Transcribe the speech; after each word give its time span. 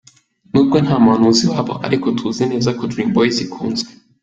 Nubwo 0.51 0.75
nta 0.85 0.95
muhanuzi 1.03 1.41
iwabo 1.45 1.73
ariko 1.85 2.05
tuzi 2.17 2.43
neza 2.51 2.69
ko 2.77 2.83
Dream 2.91 3.09
Boyz 3.15 3.37
ikunzwe. 3.45 3.89